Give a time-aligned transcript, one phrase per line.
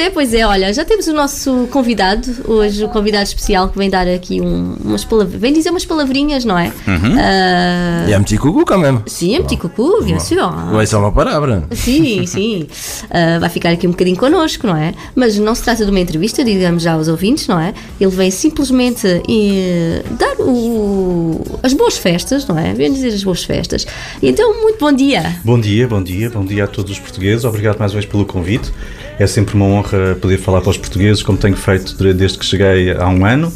[0.00, 0.44] é, pois é.
[0.46, 4.76] Olha, já temos o nosso convidado, hoje o convidado especial que vem dar aqui um,
[4.84, 6.72] umas palavrinhas, vem dizer umas palavrinhas, não é?
[6.86, 7.14] Uhum.
[7.14, 9.00] Uh, é um petit coucou quand même.
[9.06, 10.38] Sim, um petit coucou, bien sûr.
[10.72, 11.64] Vai ser uma palavra.
[11.72, 12.66] Sim, sim.
[13.04, 14.94] Uh, vai ficar aqui um bocadinho connosco, não é?
[15.14, 17.74] Mas não se trata de uma entrevista, digamos já aos ouvintes, não é?
[18.00, 22.72] Ele vem simplesmente uh, dar o, as boas festas, não é?
[22.72, 23.86] Vem dizer as boas festas.
[24.22, 25.36] E então, muito bom dia.
[25.44, 27.44] Bom dia, bom dia, bom dia a todos os portugueses.
[27.44, 28.72] Obrigado mais uma vez pelo convite.
[29.18, 32.92] É sempre uma honra poder falar para os portugueses, como tenho feito desde que cheguei
[32.92, 33.52] há um ano.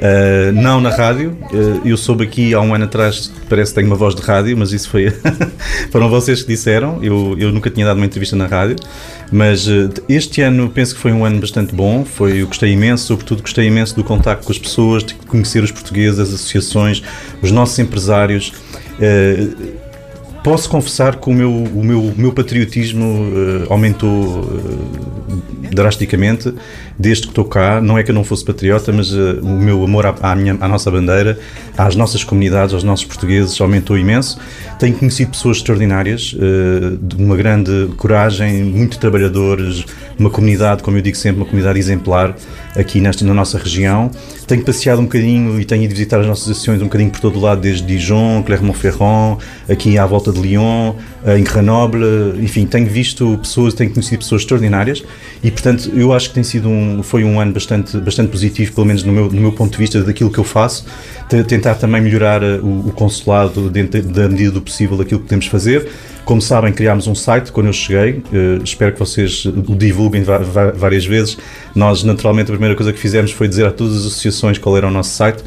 [0.00, 3.86] Uh, não na rádio, uh, eu soube aqui há um ano atrás, parece que tenho
[3.86, 5.12] uma voz de rádio, mas isso foi
[5.92, 6.98] foram vocês que disseram.
[7.02, 8.76] Eu, eu nunca tinha dado uma entrevista na rádio,
[9.30, 12.02] mas uh, este ano penso que foi um ano bastante bom.
[12.02, 15.70] Foi, eu gostei imenso, sobretudo gostei imenso do contacto com as pessoas, de conhecer os
[15.70, 17.02] portugueses, as associações,
[17.42, 18.54] os nossos empresários.
[20.42, 26.52] Posso confessar que o meu, o meu, o meu patriotismo uh, aumentou uh, drasticamente
[26.98, 27.78] desde que estou cá.
[27.78, 30.56] Não é que eu não fosse patriota, mas uh, o meu amor à, à, minha,
[30.58, 31.38] à nossa bandeira,
[31.76, 34.38] às nossas comunidades, aos nossos portugueses aumentou imenso.
[34.78, 36.34] Tenho conhecido pessoas extraordinárias,
[37.02, 39.84] de uma grande coragem, muito trabalhadores,
[40.18, 42.34] uma comunidade, como eu digo sempre, uma comunidade exemplar
[42.76, 44.10] aqui nesta, na nossa região.
[44.46, 47.38] Tenho passeado um bocadinho e tenho ido visitar as nossas associações um bocadinho por todo
[47.38, 52.86] o lado, desde Dijon, Clermont-Ferrand, aqui à volta de Lyon, eh, em Grenoble, enfim, tenho
[52.86, 55.02] visto pessoas, tenho conhecido pessoas extraordinárias
[55.42, 58.86] e, portanto, eu acho que tem sido um, foi um ano bastante, bastante positivo, pelo
[58.86, 60.84] menos no meu, no meu ponto de vista, daquilo que eu faço,
[61.46, 65.46] tentar também melhorar eh, o, o consulado dentro da medida do possível daquilo que podemos
[65.46, 65.88] fazer.
[66.24, 68.22] Como sabem, criámos um site quando eu cheguei,
[68.62, 71.36] espero que vocês o divulguem várias vezes.
[71.74, 74.86] Nós, naturalmente, a primeira coisa que fizemos foi dizer a todas as associações qual era
[74.86, 75.42] o nosso site,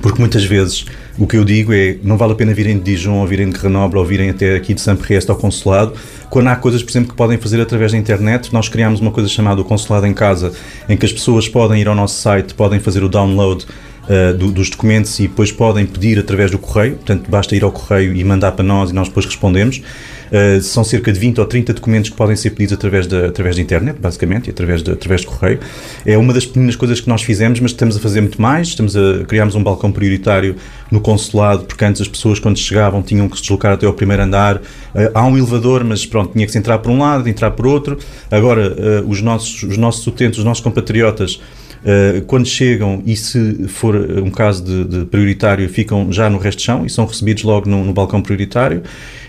[0.00, 0.86] porque muitas vezes
[1.18, 3.58] o que eu digo é não vale a pena virem de Dijon ou virem de
[3.58, 5.92] Grenoble ou virem até aqui de Saint-Priest ao consulado,
[6.28, 8.52] quando há coisas, por exemplo, que podem fazer através da internet.
[8.52, 10.52] Nós criámos uma coisa chamada o Consulado em Casa,
[10.88, 13.66] em que as pessoas podem ir ao nosso site, podem fazer o download
[14.04, 17.72] uh, do, dos documentos e depois podem pedir através do correio, portanto basta ir ao
[17.72, 19.82] correio e mandar para nós e nós depois respondemos.
[20.30, 23.58] Uh, são cerca de 20 ou 30 documentos que podem ser pedidos através da, através
[23.58, 25.58] internet, basicamente, e através de, através de correio.
[26.06, 28.68] É uma das pequenas coisas que nós fizemos, mas estamos a fazer muito mais.
[28.68, 30.56] Estamos a criarmos um balcão prioritário
[30.90, 34.22] no consulado, porque antes as pessoas, quando chegavam, tinham que se deslocar até ao primeiro
[34.22, 34.56] andar.
[34.56, 37.66] Uh, há um elevador, mas pronto, tinha que se entrar por um lado, entrar por
[37.66, 37.98] outro.
[38.30, 41.40] Agora, uh, os, nossos, os nossos utentes, os nossos compatriotas,
[41.80, 46.58] Uh, quando chegam e se for um caso de, de, prioritário ficam já no resto
[46.58, 48.82] de chão e são recebidos logo no, no balcão prioritário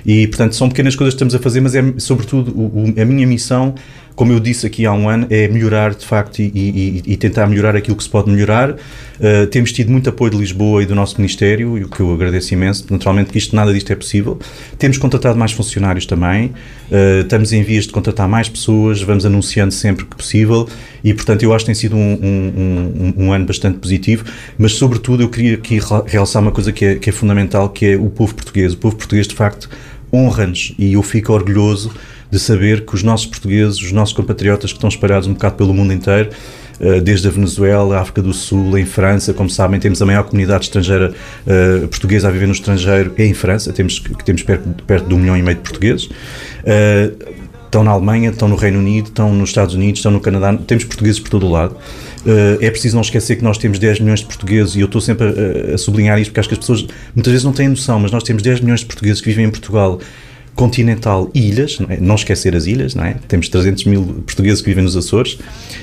[0.06, 3.06] e, portanto, são pequenas coisas que estamos a fazer, mas é, sobretudo, o, o, a
[3.06, 3.75] minha missão,
[4.16, 7.47] como eu disse aqui há um ano, é melhorar, de facto, e, e, e tentar
[7.47, 8.72] melhorar aquilo que se pode melhorar.
[8.72, 12.13] Uh, temos tido muito apoio de Lisboa e do nosso Ministério, e o que eu
[12.13, 12.85] agradeço imenso.
[12.90, 14.38] Naturalmente isto, nada disto é possível.
[14.78, 19.73] Temos contratado mais funcionários também, uh, estamos em vias de contratar mais pessoas, vamos anunciando
[19.73, 20.67] sempre que possível,
[21.03, 24.25] e, portanto, eu acho que tem sido um, um, um, um ano bastante positivo,
[24.57, 27.95] mas, sobretudo, eu queria aqui realçar uma coisa que é, que é fundamental, que é
[27.95, 28.73] o povo português.
[28.73, 29.69] O povo português, de facto,
[30.13, 31.91] honra-nos e eu fico orgulhoso
[32.29, 35.73] de saber que os nossos portugueses, os nossos compatriotas que estão espalhados um bocado pelo
[35.73, 36.29] mundo inteiro,
[36.79, 40.23] eh, desde a Venezuela, a África do Sul, em França, como sabem, temos a maior
[40.23, 41.13] comunidade estrangeira
[41.45, 45.38] uh, portuguesa a viver no estrangeiro em França, temos, temos perto, perto de um milhão
[45.38, 46.05] e meio de portugueses.
[46.05, 50.53] Uh, estão na Alemanha, estão no Reino Unido, estão nos Estados Unidos, estão no Canadá,
[50.67, 51.77] temos portugueses por todo o lado.
[52.25, 54.99] Uh, é preciso não esquecer que nós temos 10 milhões de portugueses e eu estou
[54.99, 57.97] sempre a, a, sublinhar isto porque acho que as pessoas muitas vezes não têm noção,
[57.97, 59.99] mas nós temos 10 milhões de portugueses que vivem em Portugal
[60.53, 61.97] continental ilhas, não, é?
[61.97, 63.15] não, esquecer as ilhas, é?
[63.27, 65.39] temos 300 mil portugueses que vivem nos Açores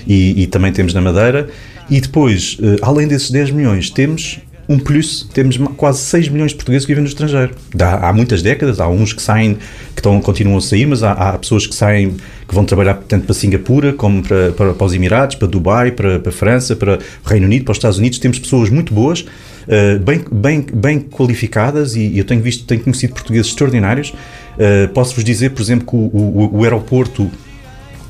[0.06, 1.48] e, e também temos na Madeira
[1.90, 6.56] e depois, uh, além desses 10 milhões, temos um plus, temos quase 6 milhões de
[6.56, 7.54] portugueses que vivem no estrangeiro.
[7.80, 11.38] Há, muitas décadas, há uns que saem, que estão, continuam a sair, mas há, há,
[11.38, 15.36] pessoas que saem, que vão trabalhar tanto para Singapura, como para, para, para os Emirados,
[15.36, 18.18] para Dubai, para, para a França, para o Reino Unido, para os Estados Unidos.
[18.18, 22.82] Temos pessoas muito boas, uh, bem, bem, bem qualificadas e, e eu tenho visto, tenho
[22.82, 24.10] conhecido portugueses extraordinários.
[24.10, 27.30] Uh, Posso-vos dizer, por exemplo, que o, o, o aeroporto,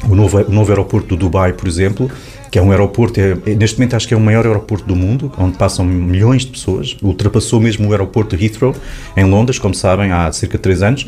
[0.06, 2.10] o novo, o novo aeroporto do Dubai, por exemplo,
[2.50, 4.96] que é um aeroporto, é, é, neste momento acho que é o maior aeroporto do
[4.96, 8.74] mundo, onde passam milhões de pessoas, ultrapassou mesmo o aeroporto de Heathrow,
[9.16, 11.06] em Londres, como sabem, há cerca de 3 anos.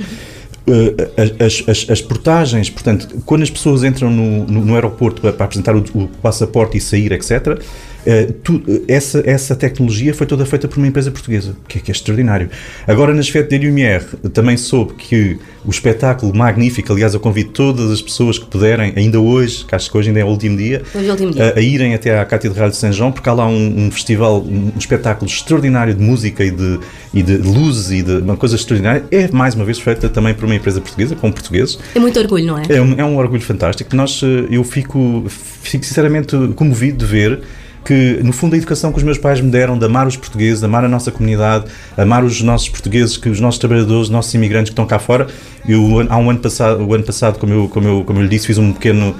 [0.66, 5.32] Uh, as, as, as, portagens, portanto, quando as pessoas entram no, no, no aeroporto para,
[5.32, 7.60] para apresentar o, o, passaporte e sair, etc.,
[8.06, 11.90] Uh, tu, essa, essa tecnologia foi toda feita por uma empresa portuguesa, que é, que
[11.90, 12.48] é extraordinário.
[12.86, 17.90] Agora, nas Fêtes de Lumière, também soube que o espetáculo magnífico, aliás, eu convido todas
[17.90, 20.82] as pessoas que puderem, ainda hoje, que acho que hoje ainda é o último dia,
[20.94, 21.52] Hoje é o último dia.
[21.54, 24.42] A, a irem até à Catedral de São João, porque há lá um, um festival,
[24.42, 26.80] um espetáculo extraordinário de música e de,
[27.12, 29.04] e de luzes e de uma coisa extraordinária.
[29.10, 31.78] É, mais uma vez, feita também por uma empresa portuguesa, com portugueses.
[31.94, 32.62] É muito orgulho, não é?
[32.68, 33.94] É um, é um orgulho fantástico.
[33.94, 37.40] Nós, eh, eu fico, fico sinceramente comovido de ver
[37.84, 40.62] que, no fundo, a educação que os meus pais me deram de amar os portugueses,
[40.62, 41.64] amar a nossa comunidade,
[41.96, 45.26] amar os nossos portugueses, que os nossos trabalhadores, os nossos imigrantes que estão cá fora.
[45.68, 48.28] Eu, há um ano passado, o ano passado como, eu, como, eu, como eu lhe
[48.28, 49.14] disse, fiz um pequeno.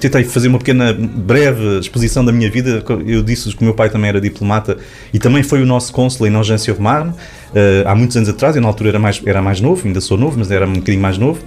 [0.00, 2.84] Tentei fazer uma pequena, breve exposição da minha vida.
[3.06, 4.76] Eu disse que o meu pai também era diplomata
[5.12, 8.56] e também foi o nosso cônsul em Nogência Romarne, uh, há muitos anos atrás.
[8.56, 11.02] Eu, na altura, era mais, era mais novo, ainda sou novo, mas era um bocadinho
[11.02, 11.40] mais novo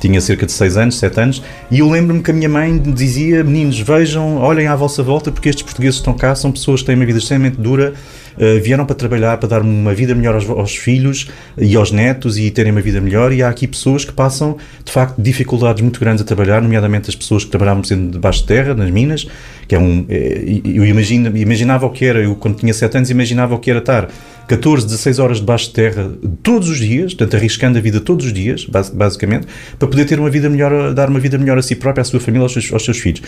[0.00, 3.42] tinha cerca de 6 anos, 7 anos, e eu lembro-me que a minha mãe dizia:
[3.44, 6.94] Meninos, vejam, olhem à vossa volta, porque estes portugueses estão cá são pessoas que têm
[6.94, 7.94] uma vida extremamente dura,
[8.36, 12.38] uh, vieram para trabalhar, para dar uma vida melhor aos, aos, filhos e aos netos
[12.38, 15.98] e terem uma vida melhor, e há aqui pessoas que passam, de facto, dificuldades muito
[16.00, 19.26] grandes a trabalhar, nomeadamente as pessoas que trabalhavam debaixo de terra, nas minas,
[19.66, 20.04] que é um.
[20.08, 23.70] Eh, eu imagino, imaginava o que era, eu quando tinha 7 anos imaginava o que
[23.70, 24.08] era estar
[24.46, 26.10] 14, 16 horas debaixo de terra
[26.42, 29.46] todos os dias, portanto arriscando a vida todos os dias, basicamente,
[29.78, 32.20] para poder ter uma vida melhor, dar uma vida melhor a si própria, à sua
[32.20, 33.22] família, aos seus, aos seus filhos.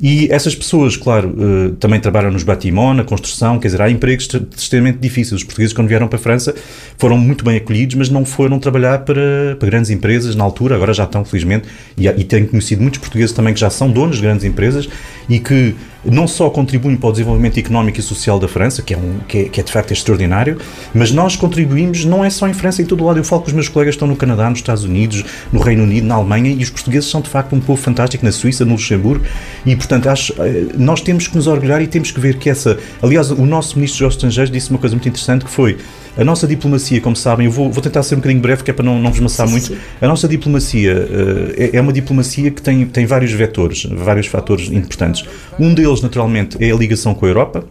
[0.00, 4.28] E essas pessoas, claro, eh, também trabalham nos batimão, na construção, quer dizer, há empregos
[4.56, 5.40] extremamente difíceis.
[5.40, 6.54] Os portugueses, quando vieram para a França,
[6.96, 10.94] foram muito bem acolhidos, mas não foram trabalhar para, para grandes empresas na altura, agora
[10.94, 11.68] já estão, felizmente,
[11.98, 14.88] e, e tenho conhecido muitos portugueses também que já são donos de grandes empresas
[15.28, 15.74] e que
[16.04, 19.38] não só contribuem para o desenvolvimento económico e social da França, que é, um, que
[19.38, 20.58] é, que é de facto extraordinário,
[20.94, 23.18] mas nós contribuímos não é só em França, em todo o lado.
[23.18, 25.84] Eu falo com os meus colegas que estão no Canadá, nos Estados Unidos, no Reino
[25.84, 28.72] Unido, na Alemanha, e os portugueses são de facto um povo fantástico na Suíça, no
[28.72, 29.24] Luxemburgo,
[29.64, 32.78] e portanto acho, eh, nós temos que nos orgulhar e temos que ver que essa.
[33.00, 35.78] Aliás, o nosso ministro dos Estrangeiros disse uma coisa muito interessante que foi
[36.16, 38.74] a nossa diplomacia, como sabem, eu vou, vou tentar ser um bocadinho breve, que é
[38.74, 39.68] para não, não vos maçar muito.
[39.68, 39.78] Sim.
[40.00, 44.70] A nossa diplomacia uh, é, é, uma diplomacia que tem, tem vários vetores, vários fatores
[44.70, 45.24] importantes.
[45.58, 47.64] Um deles, naturalmente, é a ligação com a Europa.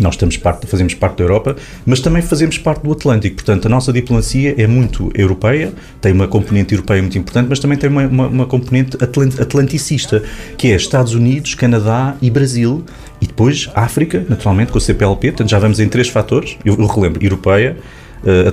[0.00, 3.36] Nós estamos parte, fazemos parte da Europa, mas também fazemos parte do Atlântico.
[3.36, 7.76] Portanto, a nossa diplomacia é muito europeia, tem uma componente europeia muito importante, mas também
[7.76, 8.96] tem uma, uma, uma componente
[9.40, 10.22] atlanticista,
[10.56, 12.84] que é Estados Unidos, Canadá e Brasil.
[13.20, 15.32] E depois África, naturalmente, com o CPLP.
[15.32, 16.56] Portanto, já vamos em três fatores.
[16.64, 17.76] Eu, eu relembro: europeia,
[18.22, 18.48] uh,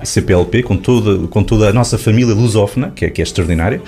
[0.00, 3.80] Atlântico CPLP, com toda, com toda a nossa família lusófona, que é, que é extraordinária,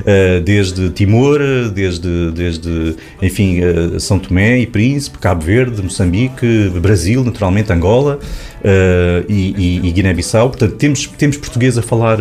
[0.00, 1.40] uh, desde Timor,
[1.74, 9.24] desde, desde enfim, uh, São Tomé e Príncipe, Cabo Verde, Moçambique, Brasil, naturalmente, Angola uh,
[9.28, 10.50] e, e, e Guiné-Bissau.
[10.50, 12.18] Portanto, temos, temos português a falar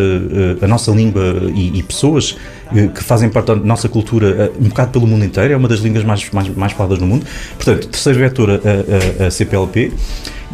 [0.62, 2.36] a nossa língua e, e pessoas
[2.96, 6.04] que fazem parte da nossa cultura um bocado pelo mundo inteiro, é uma das línguas
[6.04, 7.26] mais, mais, mais faladas no mundo.
[7.56, 9.92] Portanto, terceiro vetor a, a, a CPLP.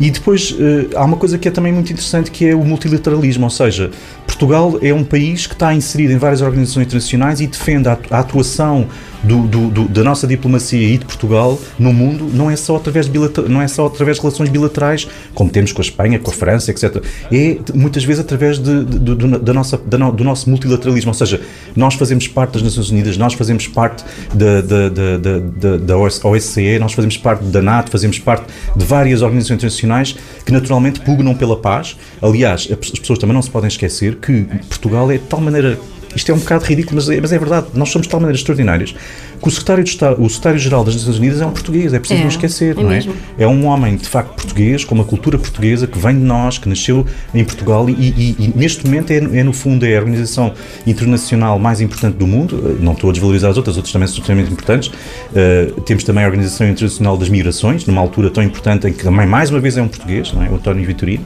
[0.02, 3.44] E depois uh, há uma coisa que é também muito interessante que é o multilateralismo,
[3.44, 3.92] ou seja,
[4.26, 8.88] Portugal é um país que está inserido em várias organizações internacionais e defende a, atuação
[9.24, 13.08] do, do, do, da nossa diplomacia e de Portugal no mundo não é só através
[13.08, 16.34] de não é só através de relações bilaterais como temos com a Espanha, com a
[16.34, 17.04] França, etc.
[17.32, 21.14] É muitas vezes através de, de, de da nossa, da no, do nosso multilateralismo, ou
[21.14, 21.42] seja,
[21.76, 24.04] nós fazemos parte das Nações Unidas, nós fazemos parte
[24.34, 28.46] da, da, da, da, OSCE, nós fazemos parte da NATO, fazemos parte
[28.76, 30.16] de várias organizações internacionais
[30.46, 31.98] que naturalmente pugnam pela paz.
[32.22, 35.78] Aliás, as pessoas também não se podem esquecer que Portugal é de tal maneira
[36.16, 37.68] isto é um bocado ridículo, mas é, mas é verdade.
[37.74, 38.96] Nós somos de tal maneira extraordinários
[39.42, 42.20] que o secretário, de Estado, o secretário-geral das Nações Unidas é um português, é preciso
[42.20, 42.96] é, não esquecer, é não é?
[42.96, 43.14] Mesmo.
[43.38, 46.70] É um homem, de facto, português, com uma cultura portuguesa, que vem de nós, que
[46.70, 50.54] nasceu em Portugal e, e, e neste momento é, é, no fundo, é a organização
[50.86, 52.78] internacional mais importante do mundo.
[52.80, 54.90] Não estou a desvalorizar as outras, as outras também são extremamente importantes.
[54.90, 59.26] Uh, temos também a Organização Internacional das Migrações, numa altura tão importante em que também,
[59.26, 60.50] mais uma vez, é um português, não é?
[60.50, 61.26] O António Vitorino.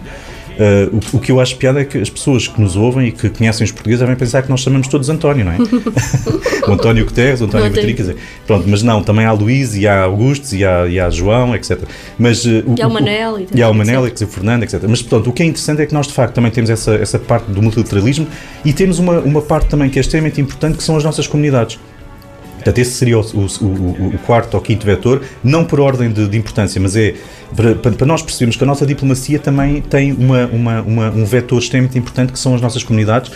[0.55, 3.11] Uh, o, o, que eu acho piada é que as pessoas que nos ouvem e
[3.11, 5.57] que conhecem os portugueses devem pensar que nós chamamos todos António, não é?
[6.67, 9.85] o António Guterres, o António Vitorino, quer dizer, pronto, mas não, também há Luís e
[9.85, 11.81] há Augustos e há, e há João, etc.
[12.17, 13.39] Mas, uh, e há o Manel.
[13.39, 14.81] E, e há o Manel, quer dizer, o Fernando, etc.
[14.87, 17.19] Mas, portanto, o que é interessante é que nós, de facto, também temos essa, essa
[17.19, 18.27] parte do multilateralismo
[18.63, 21.77] e temos uma, uma parte também que é extremamente importante, que são as nossas comunidades.
[22.65, 26.27] Portanto, esse seria o, o, o, o, quarto ou quinto vetor, não por ordem de,
[26.27, 27.13] de importância, mas é
[27.55, 31.59] para, para, nós percebermos que a nossa diplomacia também tem uma, uma, uma, um vetor
[31.59, 33.31] extremamente importante que são as nossas comunidades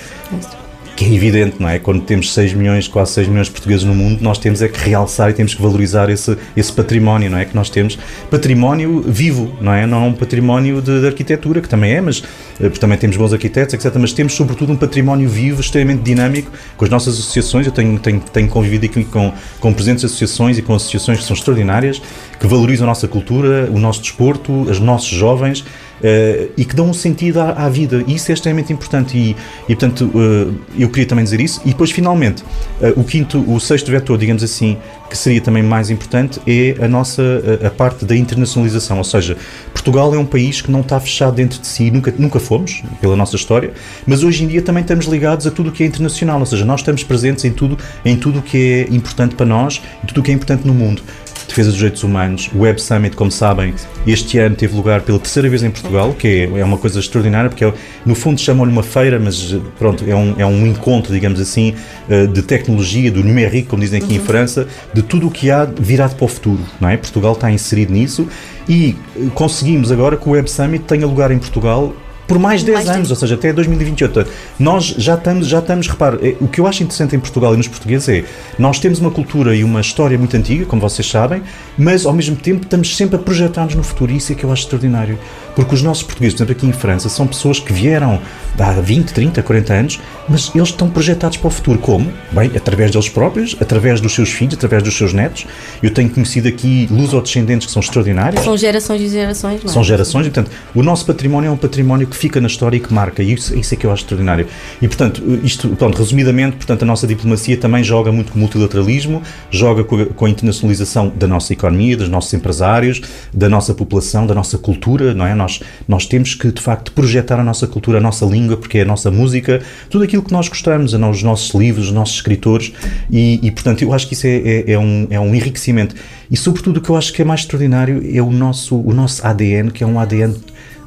[0.99, 1.79] que é evidente, não é?
[1.79, 4.77] Quando temos 6 milhões, quase 6 milhões de portugueses no mundo, nós temos é que
[4.77, 7.45] realçar e temos que valorizar esse, esse património, não é?
[7.45, 7.97] Que nós temos
[8.29, 9.87] património vivo, não é?
[9.87, 12.21] Não é um património de, de arquitetura, que também é, mas
[12.59, 13.95] eh, também temos bons arquitetos, etc.
[13.97, 17.65] Mas temos sobretudo um património vivo, extremamente dinâmico, com as nossas associações.
[17.65, 21.33] Eu tenho, tenho, tenho convivido aqui com, com presentes associações e com associações que são
[21.33, 22.01] extraordinárias,
[22.37, 25.63] que valorizam a nossa cultura, o nosso desporto, os nossos jovens
[25.99, 28.03] uh, e que dão um sentido à, à, vida.
[28.07, 29.35] E isso é extremamente importante e,
[29.67, 31.61] e portanto, uh, eu queria também dizer isso.
[31.65, 32.43] E depois, finalmente,
[32.81, 34.77] uh, o quinto, o sexto vetor, digamos assim,
[35.09, 37.23] que seria também mais importante, é a nossa,
[37.65, 38.97] a, parte da internacionalização.
[38.97, 39.37] Ou seja,
[39.73, 43.15] Portugal é um país que não está fechado dentro de si, nunca, nunca fomos, pela
[43.15, 43.71] nossa história,
[44.05, 46.39] mas hoje em dia também estamos ligados a tudo o que é internacional.
[46.39, 49.81] Ou seja, nós estamos presentes em tudo, em tudo o que é importante para nós,
[50.03, 51.01] em tudo o que é importante no mundo
[51.49, 52.49] defesa dos direitos humanos.
[52.55, 53.73] O Web Summit, como sabem,
[54.07, 57.49] este ano teve lugar pela terceira vez em Portugal, que é, é uma coisa extraordinária,
[57.49, 57.73] porque é,
[58.05, 61.75] no fundo chamam-lhe uma feira, mas pronto, é um, é um encontro, digamos assim,
[62.09, 64.23] eh, de tecnologia, do numérico, como dizem aqui uhum.
[64.23, 66.97] em França, de tudo o que há virado para o futuro, não é?
[66.97, 68.27] Portugal está inserido nisso
[68.67, 71.93] e eh, conseguimos agora que o Web Summit tenha lugar em Portugal
[72.29, 73.09] por mais 10 mais anos, tempo.
[73.09, 74.25] ou seja, até 2028.
[74.59, 77.57] Nós já estamos, já estamos, repare, é, o que eu acho interessante em Portugal e
[77.57, 78.23] nos portugueses é,
[78.59, 81.41] nós temos uma cultura e uma história muito antiga, como vocês sabem,
[81.75, 84.51] mas ao mesmo tempo estamos sempre a projetar-nos no futuro e isso é que eu
[84.51, 85.17] acho extraordinário.
[85.55, 88.19] Porque os nossos portugueses, por exemplo, aqui em França, são pessoas que vieram
[88.57, 91.79] há 20, 30, 40 anos, mas eles estão projetados para o futuro.
[91.79, 92.11] Como?
[92.31, 95.45] Bem, através deles próprios, através dos seus filhos, através dos seus netos.
[95.81, 98.43] Eu tenho conhecido aqui luso-descendentes que são extraordinários.
[98.43, 99.73] São gerações e gerações, não é?
[99.73, 102.79] São gerações, e portanto, o nosso património é um património que fica na história e
[102.79, 104.47] que marca, e isso, isso é que eu acho extraordinário.
[104.81, 109.21] E, portanto, isto, pronto, resumidamente, portanto, a nossa diplomacia também joga muito com o multilateralismo,
[109.49, 113.01] joga com a, com a internacionalização da nossa economia, dos nossos empresários,
[113.33, 115.33] da nossa população, da nossa cultura, não é?
[115.33, 118.77] Nós nós, nós temos que, de facto, projetar a nossa cultura, a nossa língua, porque
[118.77, 122.71] é a nossa música, tudo aquilo que nós gostamos, os nossos livros, os nossos escritores,
[123.09, 125.95] e, e portanto, eu acho que isso é, é, é, um, é um enriquecimento.
[126.29, 129.25] E, sobretudo, o que eu acho que é mais extraordinário é o nosso, o nosso
[129.25, 130.35] ADN, que é um ADN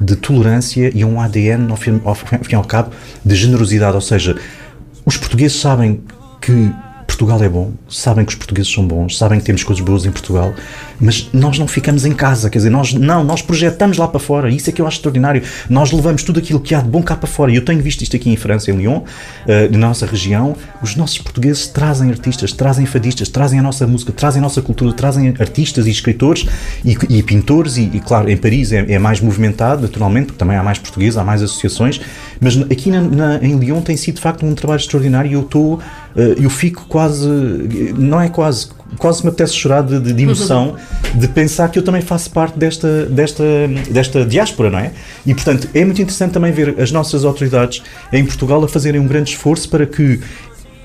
[0.01, 2.91] de tolerância e um ADN, ao fim, ao fim e ao cabo,
[3.25, 3.95] de generosidade.
[3.95, 4.37] Ou seja,
[5.05, 6.01] os portugueses sabem
[6.41, 6.71] que
[7.23, 10.11] Portugal é bom, sabem que os portugueses são bons, sabem que temos coisas boas em
[10.11, 10.53] Portugal,
[11.01, 14.51] mas nós não ficamos em casa, quer dizer, nós não, nós projetamos lá para fora,
[14.51, 15.41] isso é que eu acho extraordinário.
[15.71, 17.53] Nós levamos tudo aquilo que há de bom cá para fora.
[17.53, 19.05] E eu tenho visto isto aqui em França, em Lyon, uh,
[19.71, 24.41] na nossa região, os nossos portugueses trazem artistas, trazem fadistas, trazem a nossa música, trazem
[24.41, 26.45] a nossa cultura, trazem artistas e escritores
[26.85, 30.57] e, e pintores, e, e, claro, em Paris é, é, mais movimentado, naturalmente, porque também
[30.57, 32.01] há mais portugueses, há mais associações,
[32.41, 35.43] mas aqui na, na, em Lyon tem sido de facto um trabalho extraordinário e eu
[35.43, 35.81] estou,
[36.15, 37.29] eu fico quase,
[37.97, 40.77] não é quase, quase me apetece chorar de, de, emoção
[41.15, 43.45] de pensar que eu também faço parte desta, desta,
[43.91, 44.93] desta diáspora, não é?
[45.27, 49.07] E, portanto, é muito interessante também ver as nossas autoridades em Portugal a fazerem um
[49.07, 50.21] grande esforço para que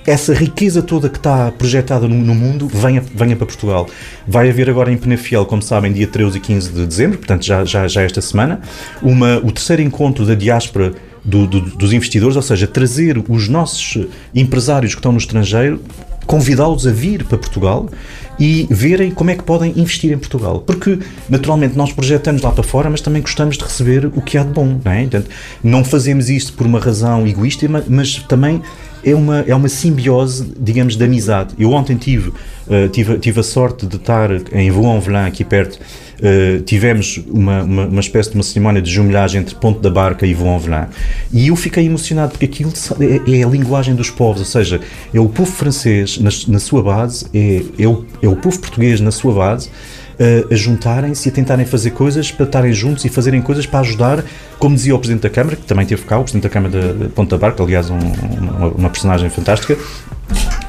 [0.08, 3.90] essa riqueza toda que está projetada no, no, mundo venha, venha para Portugal.
[4.26, 7.66] Vai haver agora em Penafiel, como sabem, dia 13 e 15 de dezembro, portanto já,
[7.66, 8.62] já, já esta semana,
[9.02, 10.94] uma, o terceiro encontro da diáspora
[11.28, 15.82] do, do, dos investidores, ou seja, trazer os nossos empresários que estão no estrangeiro
[16.26, 17.90] convidá-los a vir para Portugal
[18.38, 20.60] e verem como é que podem investir em Portugal.
[20.60, 24.44] Porque, naturalmente, nós projetamos lá para fora, mas também gostamos de receber o que há
[24.44, 24.80] de bom.
[24.84, 25.02] Não, é?
[25.02, 25.30] Portanto,
[25.64, 28.62] não fazemos isto por uma razão egoísta, mas também
[29.04, 31.56] é uma, é uma simbiose, digamos, de amizade.
[31.58, 35.80] Eu ontem tive, uh, tive, tive a sorte de estar em Vaux-en-Velin, aqui perto,
[36.18, 40.26] Uh, tivemos uma, uma, uma, espécie de uma cerimónia de jumelhagem entre Ponte da Barca
[40.26, 40.88] e Vaux-en-Velin
[41.32, 44.82] e eu fiquei emocionado porque aquilo é, é, a linguagem dos povos, ou seja,
[45.14, 49.00] é o povo francês na, na sua base, é, é, o, é o povo português
[49.00, 49.70] na sua base
[50.18, 53.80] uh, a juntarem-se e a tentarem fazer coisas para estarem juntos e fazerem coisas para
[53.80, 54.24] ajudar,
[54.60, 57.10] como dizia o Presidente da Câmara, que também teve cá, o Presidente da Câmara de,
[57.10, 59.78] Ponta Barca, aliás, um, uma, uma personagem fantástica,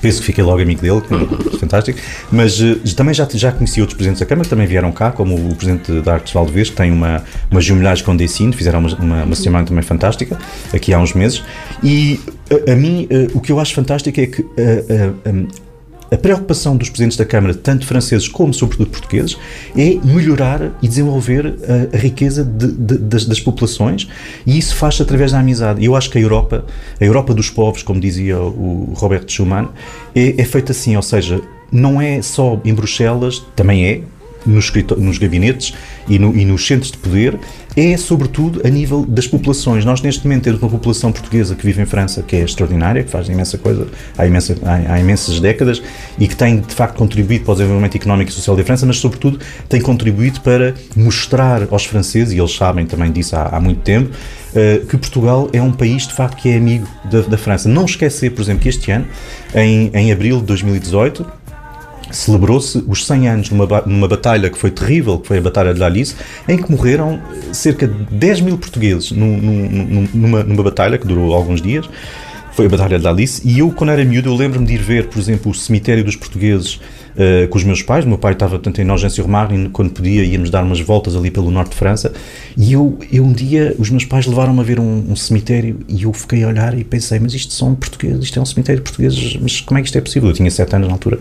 [0.00, 1.98] Penso que fiquei logo amigo dele, que é fantástico.
[2.30, 5.34] Mas uh, também já, já conheci outros presidentes da Câmara que também vieram cá, como
[5.34, 8.94] o presidente da Artes Valdevez, que tem uma, uma jumelhagem com o Decine, fizeram uma,
[8.96, 10.38] uma, uma semana também fantástica,
[10.72, 11.42] aqui há uns meses.
[11.82, 15.67] E a, a mim, uh, o que eu acho fantástico é que uh,
[16.10, 19.36] a preocupação dos presidentes da Câmara, tanto franceses como, sobretudo, portugueses,
[19.76, 21.56] é melhorar e desenvolver
[21.92, 24.08] a, riqueza de, de, das, das, populações
[24.46, 25.84] e isso faz-se através da amizade.
[25.84, 26.64] Eu acho que a Europa,
[27.00, 29.68] a Europa dos povos, como dizia o Roberto Schuman,
[30.14, 34.00] é, é feita assim, ou seja, não é só em Bruxelas, também é,
[34.46, 35.74] nos, nos gabinetes
[36.08, 37.38] e, no, e, nos centros de poder
[37.76, 39.84] é, sobretudo, a nível das populações.
[39.84, 43.10] Nós, neste momento, temos uma população portuguesa que vive em França que é extraordinária, que
[43.10, 45.80] faz imensa coisa há, imensa, há, há imensas décadas
[46.18, 48.96] e que tem, de facto, contribuído para o desenvolvimento económico e social da França, mas,
[48.96, 53.80] sobretudo, tem contribuído para mostrar aos franceses, e eles sabem também disso há, há muito
[53.82, 57.68] tempo, uh, que Portugal é um país, de facto, que é amigo da, da França.
[57.68, 59.06] Não esquecer, por exemplo, que este ano,
[59.54, 61.37] em, em abril de 2018,
[62.10, 65.80] celebrou-se os 100 anos numa, numa batalha que foi terrível, que foi a Batalha de
[65.80, 66.14] Lalice,
[66.48, 67.20] em que morreram
[67.52, 71.88] cerca de 10 mil portugueses num, num, numa, numa batalha que durou alguns dias.
[72.52, 73.42] Foi a Batalha de Lalice.
[73.44, 76.16] E eu, quando era miúdo, eu lembro-me de ir ver, por exemplo, o cemitério dos
[76.16, 76.80] portugueses
[77.18, 78.04] uh, com os meus pais.
[78.04, 81.30] O meu pai estava, portanto, em Nogent-sur-Marne e quando podia íamos dar umas voltas ali
[81.30, 82.12] pelo norte de França.
[82.56, 86.04] E eu, eu um dia, os meus pais levaram-me a ver um, um, cemitério e
[86.04, 89.36] eu fiquei a olhar e pensei, mas isto são portugueses, isto é um cemitério português,
[89.40, 90.28] mas como é que isto é possível?
[90.28, 91.18] Eu tinha sete anos na altura.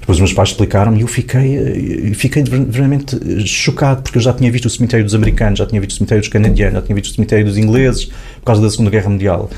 [0.00, 4.32] Depois os meus pais explicaram-me e eu fiquei, eh, fiquei verdadeiramente chocado, porque eu já
[4.32, 6.94] tinha visto o cemitério dos americanos, já tinha visto o cemitério dos canadianos, já tinha
[6.94, 9.50] visto o cemitério dos ingleses, por causa da Segunda Guerra Mundial.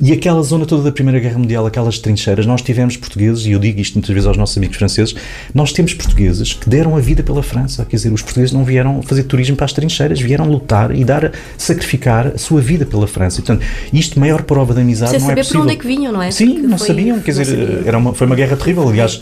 [0.00, 3.58] E aquela zona toda da Primeira Guerra Mundial, aquelas trincheiras, nós tivemos portugueses, e eu
[3.58, 5.14] digo isto muitas vezes aos nossos amigos franceses,
[5.52, 7.84] nós temos portugueses que deram a vida pela França.
[7.84, 11.32] Quer dizer, os portugueses não vieram fazer turismo para as trincheiras, vieram lutar e dar,
[11.56, 13.40] sacrificar a sua vida pela França.
[13.40, 15.60] E, portanto, isto, maior prova de amizade, Sem não é saber possível.
[15.62, 16.30] para onde é que vinham, não é?
[16.30, 17.82] Sim, Porque não foi- sabiam, quer não dizer, sabiam.
[17.88, 18.88] era uma, foi uma guerra terrível.
[18.88, 19.20] Aliás,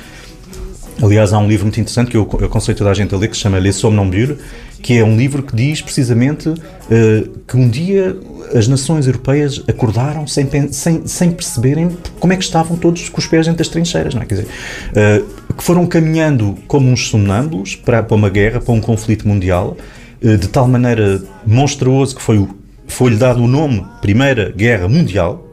[1.03, 3.37] Aliás, há um livro muito interessante que eu, aconselho toda a gente a ler que
[3.37, 4.39] se chama Les Somnambules,
[4.83, 6.53] que é um livro que diz precisamente
[6.91, 8.17] eh, que um dia
[8.55, 13.27] as nações europeias acordaram sem, sem, sem perceberem como é que estavam todos com os
[13.27, 14.25] pés dentro das trincheiras, não é?
[14.25, 14.49] Quer dizer,
[14.95, 15.23] eh,
[15.57, 19.77] que foram caminhando como uns sonâmbulos para, para uma guerra, para um conflito mundial,
[20.23, 22.47] eh, de tal maneira monstruoso que foi
[22.89, 25.51] foi-lhe dado o nome Primeira Guerra Mundial,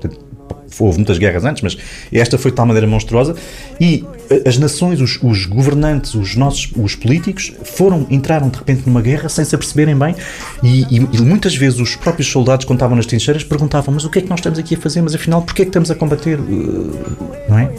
[0.80, 1.78] houve muitas guerras antes, mas
[2.12, 3.36] esta foi de tal maneira monstruosa.
[3.80, 8.84] E eh, as nações, os, os governantes, os nossos, os políticos foram, entraram de repente
[8.86, 10.16] numa guerra sem se aperceberem bem.
[10.64, 14.10] E, e- e muitas vezes os próprios soldados quando estavam nas trincheiras perguntavam, mas o
[14.10, 15.96] que é que nós estamos aqui a fazer, mas afinal porquê é que estamos a
[15.96, 17.70] combater, Eh, não é?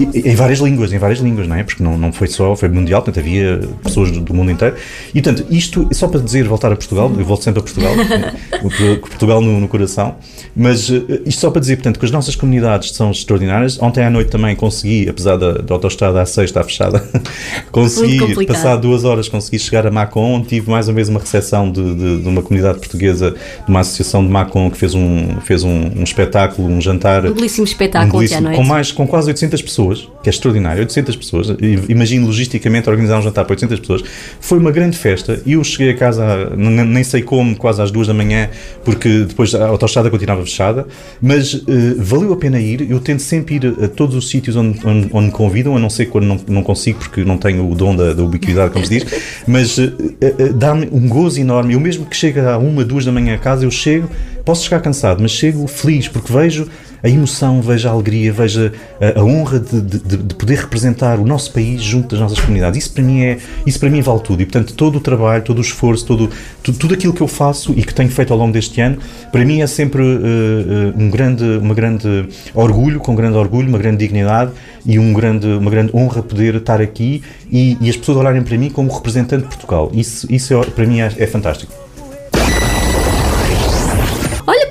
[0.00, 1.62] E- em várias línguas, em várias línguas, não é?
[1.62, 4.76] Porque não, não foi só, foi mundial, portanto havia pessoas do, do mundo inteiro.
[5.14, 7.94] E portanto isto, só para dizer, voltar a Portugal, eu volto sempre a Portugal,
[9.00, 10.16] Portugal no, no coração,
[10.56, 13.80] mas eh, isto só para dizer, portanto, que as nossas comunidades são extraordinárias.
[13.80, 17.04] Ontem à noite também consegui, apesar da, da autostrada A6 estar fechada,
[17.70, 20.42] consegui, passar duas horas, consegui chegar a Macon.
[20.42, 24.24] Tive mais uma vez uma recepção de, de- de uma comunidade portuguesa, de uma associação
[24.24, 27.26] de Macon que fez um, fez um, um espetáculo, um jantar.
[27.26, 28.62] Um belíssimo espetáculo Um belíssimo- ontem à noite.
[28.62, 31.48] com, mais, com quase 800 pessoas, que é extraordinário, 800 pessoas.
[31.88, 34.02] Imagino logisticamente organizar um jantar para 800 pessoas.
[34.40, 38.06] Foi uma grande festa e eu cheguei a casa, nem sei como, quase às duas
[38.06, 38.48] da manhã,
[38.84, 40.86] porque depois a autostrada continuava fechada,
[41.20, 42.88] mas eh, valeu a pena ir.
[42.88, 45.90] Eu tento sempre ir a todos os sítios onde, onde, onde me convidam, a não
[45.90, 48.98] ser quando não, não consigo, porque não tenho o dom da, da ubiquidade, como se
[48.98, 49.06] diz,
[49.46, 51.74] mas eh, eh, dá-me um gozo enorme.
[51.74, 54.08] Eu mesmo que chega a uma, duas da manhã a casa, eu chego,
[54.44, 56.68] posso chegar cansado, mas chego feliz, porque vejo
[57.04, 61.18] a emoção, vejo a alegria, vejo a, a honra de, de- de- de poder representar
[61.20, 62.78] o nosso país junto das nossas comunidades.
[62.82, 64.40] Isso para mim é, isso para mim vale tudo.
[64.42, 66.30] E portanto todo o trabalho, todo o esforço, todo,
[66.62, 68.96] tu- tudo aquilo que eu faço e que tenho feito ao longo deste ano,
[69.30, 73.98] para mim é sempre eh, um grande, uma grande orgulho, com grande orgulho, uma grande
[73.98, 74.52] dignidade
[74.86, 78.56] e um grande, uma grande honra poder estar aqui e, e as pessoas olharem para
[78.56, 79.90] mim como representante de Portugal.
[79.92, 81.70] Isso, isso é- para mim é, é fantástico.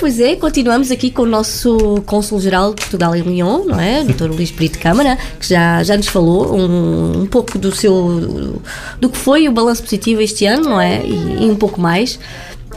[0.03, 4.03] Pois é, continuamos aqui com o nosso Cônsul-Geral de Portugal em Lyon, não é?
[4.03, 4.25] Dr.
[4.25, 8.59] Luís Brito Câmara, que já, já nos falou um, um pouco do seu
[8.99, 11.01] do que foi o balanço positivo este ano, não é?
[11.05, 12.19] E, e um pouco mais.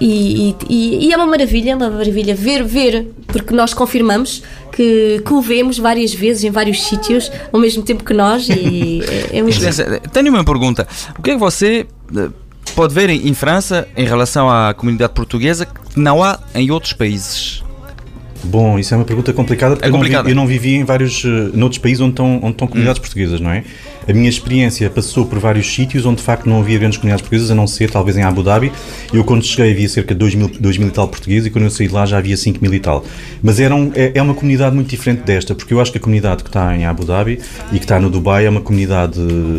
[0.01, 5.33] E, e- e é uma maravilha, uma maravilha ver, ver, porque nós confirmamos que, que
[5.33, 9.43] o vemos várias vezes em vários sítios ao mesmo tempo que nós e é, é
[9.43, 10.87] muito Excelência, tenho uma pergunta.
[11.19, 11.87] O que é que você
[12.17, 12.29] eh,
[12.75, 17.63] pode ver em, França em relação à comunidade portuguesa que não há em outros países?
[18.45, 20.31] Bom, isso é uma pergunta complicada porque É eu não vi- complicada.
[20.31, 23.51] Eu, não vivi em vários eh, noutros países onde estão, onde estão comunidades portuguesas, não
[23.51, 23.65] é?
[24.09, 27.51] A minha experiência passou por vários sítios onde de facto não havia grandes comunidades portuguesas,
[27.51, 28.71] a não ser talvez em Abu Dhabi.
[29.13, 31.65] Eu quando cheguei havia cerca de 2 mil, 2 mil e tal portugueses e quando
[31.65, 33.05] eu saí de lá já havia 5 mil e tal.
[33.43, 36.01] Mas era um- é, é uma comunidade muito diferente desta, porque eu acho que a
[36.01, 37.41] comunidade que está em Abu Dhabi
[37.73, 39.19] e que está no Dubai é uma comunidade,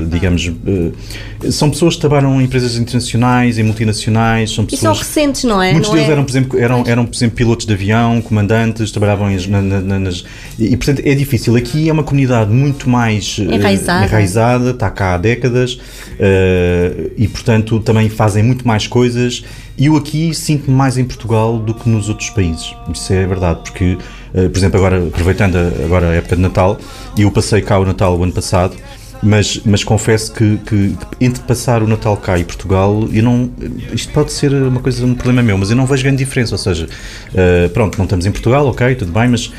[0.10, 5.00] digamos, eh, são pessoas que trabalham em empresas internacionais, em multinacionais, são E são pessoas...
[5.00, 5.72] recentes, não é?
[5.74, 8.92] Muitos Não deles é- eram, por exemplo, eram, eram, por exemplo, pilotos de avião, comandantes,
[8.92, 10.24] trabalhavam em- na- na- na- nas.
[10.58, 11.56] E, portanto, é difícil.
[11.56, 14.06] Aqui é uma comunidade muito mais eh, Enraizada.
[14.38, 15.80] Enraizada, está cá há décadas
[16.20, 19.44] eh, e, portanto, também fazem muito mais coisas.
[19.78, 22.74] E eu aqui sinto-me mais em Portugal do que nos outros países.
[22.94, 23.98] Isso é verdade, porque,
[24.34, 26.78] eh, por exemplo, agora, aproveitando a- agora a época de Natal,
[27.18, 28.76] eu passei cá o Natal o ano passado.
[29.24, 33.50] mas, mas confesso que, que entre passar o Natal cá e Portugal, eu não,
[33.92, 36.54] isto pode ser uma coisa, um problema meu, mas eu não vejo grande diferença.
[36.54, 36.86] Ou seja,
[37.34, 39.52] uh, pronto, não estamos em Portugal, ok, tudo bem, mas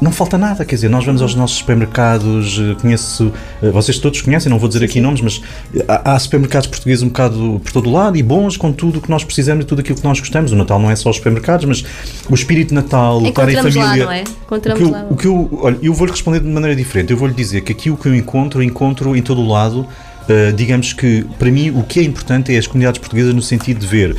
[0.00, 4.20] não falta nada, quer dizer, nós vamos aos nossos supermercados, eh, conheço, eh, vocês todos
[4.20, 5.40] conhecem, não vou dizer aqui nomes, mas
[5.88, 9.02] há, há supermercados portugueses um bocado por todo o lado e bons com tudo o
[9.02, 10.52] que nós precisamos e tudo aquilo que nós gostamos.
[10.52, 11.84] O Natal não é só os supermercados, mas
[12.28, 13.82] o espírito de Natal, o estar em família.
[13.82, 14.22] Lá, não é?
[14.22, 15.06] Encontramos o que eu, lá.
[15.10, 17.10] O que eu, olha, eu vou-lhe responder de maneira diferente.
[17.10, 19.86] Eu vou-lhe dizer que aqui o que eu encontro, encontro em todo o lado.
[20.24, 23.80] Uh, digamos que, para mim, o que é importante é as comunidades portuguesas no sentido
[23.80, 24.16] de ver,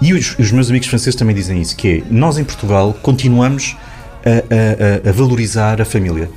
[0.00, 3.76] e os, os meus amigos franceses também dizem isso, que é, nós em Portugal continuamos
[4.24, 6.30] a, a, a valorizar a família.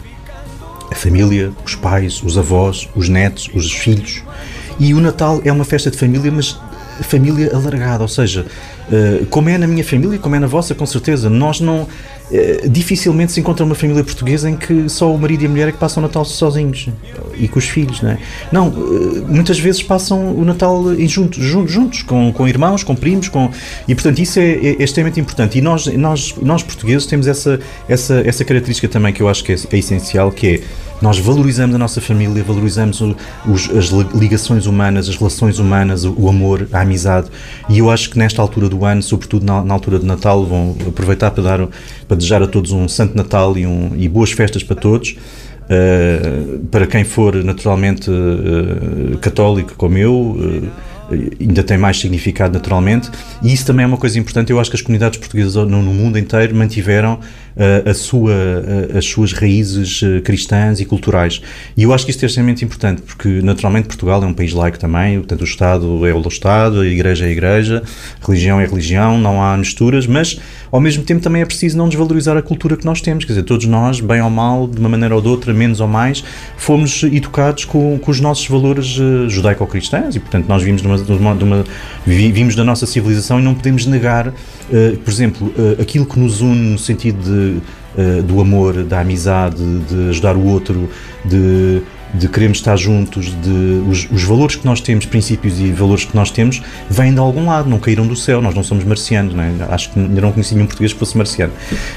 [0.92, 4.24] A família, os pais, os avós, os netos, os filhos.
[4.80, 6.58] E o Natal é uma festa de família, mas
[7.04, 8.46] família alargada, ou seja,
[8.92, 11.88] eh, como é na minha família, como é na vossa, com certeza, nós não.
[12.30, 15.70] Eh, dificilmente se encontra uma família portuguesa em que só o marido e a mulher
[15.70, 16.90] é que passam o Natal sozinhos
[17.38, 18.18] e com os filhos, não é?
[18.52, 23.30] Não, eh, muitas vezes passam o Natal juntos, juntos, juntos com, com irmãos, com primos,
[23.30, 23.50] com,
[23.88, 25.58] e portanto isso é, é, é extremamente importante.
[25.58, 29.54] E nós, nós, nós portugueses temos essa, essa, essa característica também que eu acho que
[29.54, 30.62] é, é essencial, que é
[31.02, 36.30] nós valorizamos a nossa família, valorizamos os, as ligações humanas, as relações humanas, o, o,
[36.30, 37.28] amor, a amizade.
[37.70, 40.76] E eu acho que nesta altura do ano, sobretudo na, na, altura de Natal, vão
[40.88, 41.68] aproveitar para, dar,
[42.08, 45.16] para desejar a todos um Santo Natal e, um, e boas festas para todos.
[45.68, 50.68] Uh, para quem for naturalmente uh, católico como eu, uh,
[51.40, 53.10] ainda tem mais significado naturalmente,
[53.44, 54.52] e isso também é uma coisa importante.
[54.52, 57.20] Eu acho que as comunidades portuguesas no, no mundo inteiro mantiveram
[57.86, 58.34] a sua,
[58.96, 61.42] as suas raízes eh, cristãs e culturais.
[61.76, 64.78] E eu acho que isso é extremamente importante, porque naturalmente Portugal é um país laico
[64.78, 67.84] também, portanto o Estado é o Estado, a Igreja é a Igreja,
[68.22, 70.40] a religião é a religião, não há misturas, mas
[70.72, 73.44] ao mesmo tempo também é preciso não desvalorizar a cultura que nós temos, quer dizer,
[73.44, 76.24] todos nós, bem ou mal, de uma maneira ou de outra, menos ou mais,
[76.58, 80.98] fomos educados com, com os nossos valores uh, judaico-cristãos e portanto nós vimos, de uma,
[80.98, 81.66] de uma, de uma,
[82.06, 84.34] vimos da nossa civilização e não podemos negar, uh,
[85.04, 89.64] por exemplo, uh, aquilo que nos une no sentido de uh, do amor, da amizade,
[89.82, 90.90] de ajudar o outro,
[91.26, 91.82] de,
[92.14, 96.16] de queremos estar juntos, de os, os, valores que nós temos, princípios e valores que
[96.16, 99.44] nós temos, vêm de algum lado, não caíram do céu, nós não somos marcianos, não
[99.44, 99.52] é?
[99.70, 101.54] acho que ainda não conheci nenhum português que fosse marciano.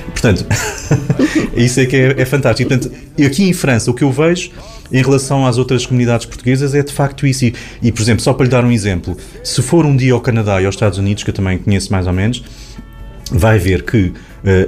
[0.07, 0.47] Portanto,
[1.57, 2.69] isso é que é, é fantástico.
[2.69, 4.51] Portanto, aqui em França, o que eu vejo
[4.93, 7.45] em relação às outras comunidades portuguesas é de facto isso.
[7.45, 10.21] E, e, por exemplo, só para lhe dar um exemplo, se for um dia ao
[10.21, 12.43] Canadá e aos Estados Unidos, que eu também conheço mais ou menos,
[13.31, 14.13] vai ver que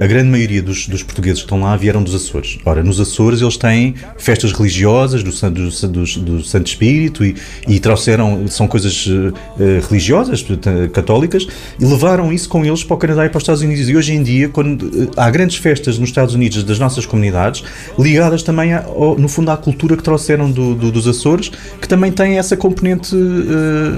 [0.00, 2.58] a grande maioria dos, dos, portugueses que estão lá vieram dos Açores.
[2.64, 7.34] Ora, nos Açores eles têm festas religiosas do, do, do, do Santo Espírito e,
[7.66, 9.32] e, trouxeram, são coisas uh,
[9.88, 10.44] religiosas,
[10.92, 11.46] católicas,
[11.80, 13.88] e levaram isso com eles para o Canadá e para os Estados Unidos.
[13.88, 17.64] E hoje em dia, quando uh, há grandes festas nos Estados Unidos das nossas comunidades,
[17.98, 22.38] ligadas também, a, ao, no fundo, à cultura que trouxeram dos Açores, que também tem
[22.38, 23.14] essa componente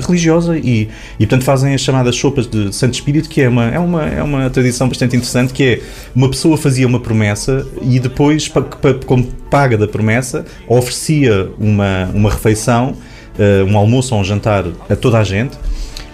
[0.07, 3.79] religiosa e, e, portanto, fazem as chamadas sopas de Santo Espírito, que é uma, é
[3.79, 5.81] uma, é uma tradição bastante interessante, que é
[6.15, 8.51] uma pessoa fazia uma promessa e depois,
[9.07, 12.97] como paga da promessa, oferecia uma, uma refeição,
[13.39, 15.57] uh, um almoço ou um jantar a toda a gente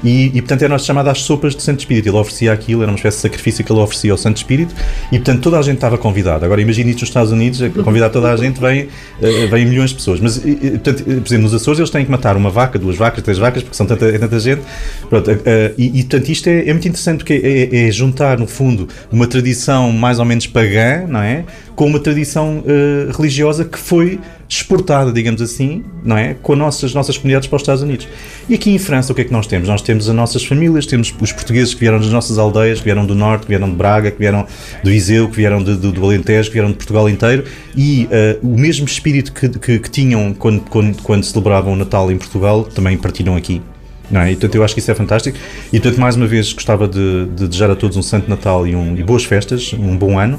[0.03, 2.09] e, e portanto eram as chamadas sopas de Santo Espírito.
[2.09, 4.75] Ele oferecia aquilo, era uma espécie de sacrifício que ele oferecia ao Santo Espírito
[5.13, 6.45] e portanto toda a gente estava convidada.
[6.47, 8.89] Agora imagine isto nos Estados Unidos, convidar toda a gente vem,
[9.21, 10.21] eh, vem milhões de pessoas.
[10.21, 13.39] Mas, portanto, por exemplo, nos Açores eles têm que matar uma vaca, duas vacas, três
[13.39, 14.63] vacas, porque são tanta, é tanta gente.
[15.09, 18.47] Pronto, eh, e, e portanto isto é, é muito interessante porque é, é, juntar, no
[18.47, 21.45] fundo, uma tradição mais ou menos pagã, não é?
[21.81, 26.35] Com uma tradição uh, religiosa que foi exportada, digamos assim, não é?
[26.35, 28.07] Com as nossas, comunidades para os Estados Unidos.
[28.51, 29.67] E aqui em França, o que é que nós temos?
[29.67, 33.07] Nós temos as nossas famílias, temos os portugueses que vieram das nossas aldeias, que vieram
[33.07, 34.47] do Norte, que vieram de Braga, que vieram
[34.85, 38.07] do Viseu, que vieram de, do, do Alentejo, que vieram de Portugal inteiro, e
[38.43, 42.19] uh, o mesmo espírito que, que, que tinham quando, quando, quando celebravam o Natal em
[42.19, 43.63] Portugal, também partilham aqui.
[44.11, 44.33] Não é?
[44.33, 45.39] E, portanto, eu acho que isso é fantástico.
[45.73, 48.75] E, portanto, mais uma vez, gostava de, de desejar a todos um Santo Natal e,
[48.75, 50.39] um, e boas festas, um bom ano.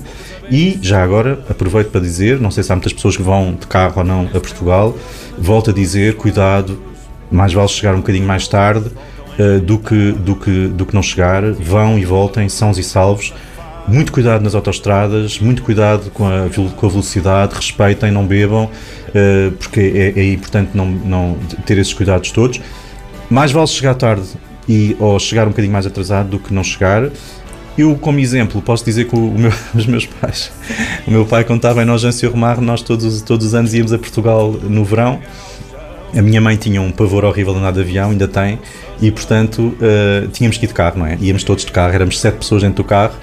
[0.50, 3.66] E, já agora, aproveito para dizer: não sei se há muitas pessoas que vão de
[3.68, 4.98] carro ou não a Portugal,
[5.38, 6.82] volto a dizer, cuidado,
[7.32, 8.90] mais vale chegar um bocadinho mais tarde
[9.40, 11.42] uh, do, que, do, que, do que não chegar.
[11.54, 13.34] Vão e voltem, sãos e salvos.
[13.88, 19.52] Muito cuidado nas autoestradas, muito cuidado com a, com a velocidade, respeitem, não bebam, uh,
[19.54, 22.62] porque é, é importante não, não ter esses cuidados todos
[23.32, 24.28] mais vale chegar tarde
[24.68, 27.10] e, ou chegar um bocadinho mais atrasado do que não chegar.
[27.78, 30.52] Eu, como exemplo, posso dizer que meu, os meus pais,
[31.08, 33.98] o meu pai, quando estava em Nogência Romar, nós todos, todos os anos íamos a
[33.98, 35.20] Portugal no verão.
[36.14, 38.60] A minha mãe tinha um pavor horrível de andar de avião, ainda tem,
[39.02, 41.18] e portanto uh, tínhamos que ir de carro, não é?
[41.20, 43.16] Íamos todos de carro, éramos sete pessoas dentro do carro,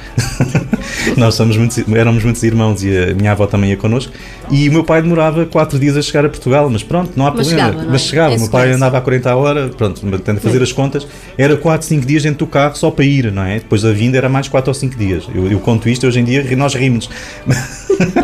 [1.16, 4.12] nós somos muitos, éramos muitos irmãos e a minha avó também ia connosco.
[4.50, 7.30] E o meu pai demorava quatro dias a chegar a Portugal, mas pronto, não há
[7.30, 7.68] Mas problema.
[7.70, 7.92] chegava, é?
[7.92, 11.06] mas chegava, o meu pai andava a 40 a hora, pronto, tentando fazer as contas,
[11.36, 13.56] era 4, 5 dias dentro do carro só para ir, não é?
[13.58, 15.28] Depois a vinda era mais 4 ou 5 dias.
[15.34, 17.10] Eu, eu conto isto hoje em dia, nós rimos.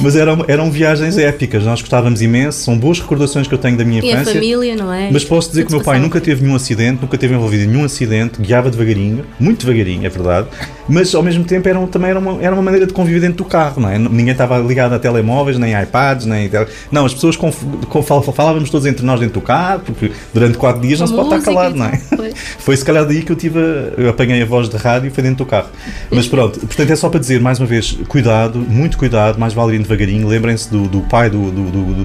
[0.00, 3.84] Mas eram, eram viagens épicas, nós gostávamos imenso, são boas recordações que eu tenho da
[3.84, 4.34] minha E a infância.
[4.34, 5.08] família, não é?
[5.10, 7.66] Mas posso dizer que o meu pai nunca teve nenhum acidente, nunca teve envolvido em
[7.66, 10.48] nenhum acidente, guiava devagarinho, muito devagarinho, é verdade,
[10.88, 13.44] mas ao mesmo tempo era, também era uma, era uma maneira de conviver dentro do
[13.44, 13.98] carro, não é?
[13.98, 16.50] Ninguém estava ligado a telemóveis, nem iPads, nem.
[16.90, 17.62] Não, as pessoas conf-
[18.34, 21.42] falávamos todos entre nós dentro do carro, porque durante quatro dias não se pode estar
[21.42, 21.96] calado, não é?
[22.58, 22.76] foi.
[22.76, 23.58] Se calhar daí que eu tive.
[23.58, 25.68] a- Eu apanhei a voz de rádio e foi dentro do carro.
[26.10, 29.76] Mas pronto, portanto é só para dizer mais uma vez: cuidado, muito cuidado, mais vale
[29.76, 30.26] ir devagarinho.
[30.28, 32.04] Lembrem-se do, do pai do, do, do,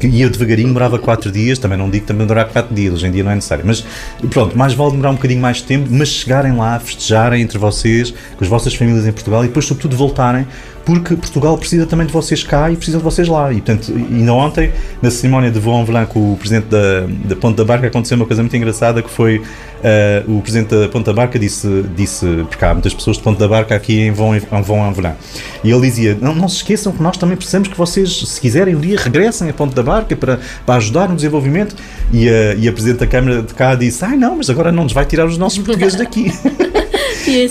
[0.00, 1.58] que ia devagarinho, demorava 4 dias.
[1.58, 3.64] Também não digo que também demorava 4 dias, hoje em dia não é necessário.
[3.66, 3.84] Mas
[4.30, 8.10] pronto, mais vale demorar um bocadinho mais de tempo, mas chegarem lá, festejarem entre vocês,
[8.10, 10.46] com as vossas famílias em Portugal e depois, sobretudo, voltarem.
[10.84, 13.52] Porque Portugal precisa também de vocês cá e precisa de vocês lá.
[13.52, 17.56] E, portanto, ainda ontem, na cerimónia de en Velin com o presidente da, da Ponte
[17.56, 19.42] da Barca, aconteceu uma coisa muito engraçada que foi
[19.84, 23.38] eh, o presidente da Ponte da Barca disse, disse, porque há muitas pessoas de Ponte
[23.38, 25.12] da Barca aqui em Vaux en Velin,
[25.62, 28.74] e ele dizia, não, não se esqueçam que nós também precisamos que vocês, se quiserem
[28.74, 31.76] um dia, regressem à Ponte da Barca para, para ajudar no desenvolvimento.
[32.10, 34.84] E a, e a presidente da Câmara de cá disse, ai não, mas agora não
[34.84, 36.32] nos vai tirar os nossos portugueses daqui.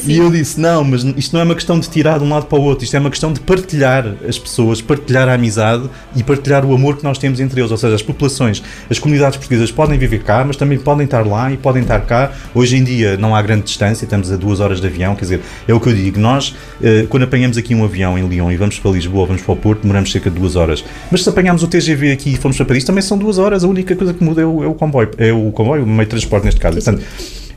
[0.08, 2.46] E eu disse: não, mas isto não é uma questão de tirar de um lado
[2.46, 6.24] para o outro, isto é uma questão de partilhar as pessoas, partilhar a amizade e
[6.24, 7.72] partilhar o amor que nós temos entre eles.
[7.72, 11.52] Ou seja, as populações, as comunidades portuguesas podem viver cá, mas também podem estar lá
[11.52, 12.32] e podem estar cá.
[12.54, 15.42] Hoje em dia não há grande distância, estamos a duas horas de avião, quer dizer,
[15.68, 16.20] é o que eu digo.
[16.20, 19.54] Nós, eh, quando apanhamos aqui um avião em Lyon e vamos para Lisboa, vamos para
[19.54, 20.84] o Porto, demoramos cerca de duas horas.
[21.12, 23.64] Mas se apanharmos o TGV aqui e fomos para Paris, também são duas horas.
[23.64, 26.04] A única coisa que muda é o, é o comboio, é o comboio, o meio
[26.04, 26.76] de transporte neste caso.
[26.76, 27.04] Portanto,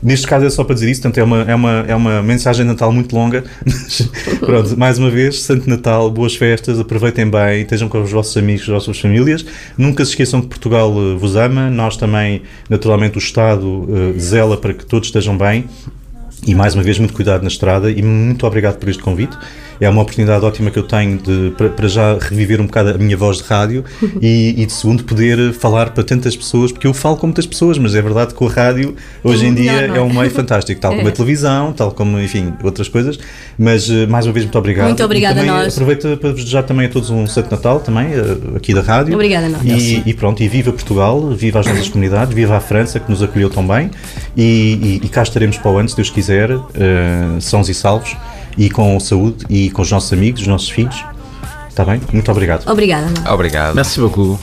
[0.03, 2.65] Neste caso é só para dizer isso, portanto é uma, é uma, é uma mensagem
[2.65, 3.43] de Natal muito longa.
[3.65, 4.09] Mas,
[4.39, 8.63] pronto, mais uma vez, Santo Natal, boas festas, aproveitem bem, estejam com os vossos amigos,
[8.63, 9.45] as vossas famílias.
[9.77, 14.57] Nunca se esqueçam que Portugal eh, vos ama, nós também, naturalmente, o Estado eh, zela
[14.57, 15.65] para que todos estejam bem.
[16.47, 19.37] E mais uma vez, muito cuidado na estrada e muito obrigado por este convite.
[19.81, 22.93] É uma oportunidade ótima que eu tenho de, para, para já reviver um bocado a
[22.99, 23.83] minha voz de rádio
[24.21, 27.79] e, e de segundo poder falar para tantas pessoas, porque eu falo com muitas pessoas,
[27.79, 29.97] mas é verdade que o rádio hoje em dia Melhor, não é?
[29.97, 31.09] é um meio fantástico, tal como É.
[31.09, 33.17] a televisão, tal como, enfim, outras coisas.
[33.57, 34.87] Mas eh, mais uma vez, muito obrigado.
[34.87, 35.73] Muito obrigada também a nós.
[35.73, 39.15] Aproveito para vos desejar também a todos um Santo Natal, também, eh, aqui da rádio.
[39.15, 39.63] Obrigada a nós.
[39.63, 43.23] E, e pronto, e viva Portugal, viva as nossas comunidades, viva a França que nos
[43.23, 43.89] acolheu tão bem
[44.37, 48.15] e, e, e cá estaremos para o ano, se Deus quiser, eh, sãos e salvos
[48.57, 51.03] e com saúde e com os nossos amigos, os nossos filhos.
[51.69, 52.01] Está bem?
[52.11, 52.69] Muito obrigado.
[52.69, 53.07] obrigada.
[53.07, 53.33] Ana.
[53.33, 53.75] Obrigado.
[53.75, 54.39] Merci beaucoup.